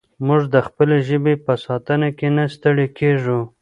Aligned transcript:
موږ 0.27 0.41
د 0.53 0.55
خپلې 0.67 0.97
ژبې 1.07 1.33
په 1.45 1.53
ساتنه 1.65 2.09
کې 2.17 2.27
نه 2.37 2.43
ستړي 2.55 2.87
کېږو. 2.99 3.39